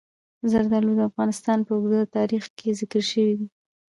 زردالو 0.51 0.91
د 0.97 1.01
افغانستان 1.09 1.59
په 1.67 1.71
اوږده 1.75 2.01
تاریخ 2.17 2.43
کې 2.57 2.77
ذکر 2.79 3.01
شوی 3.11 3.31
دی. 3.39 3.47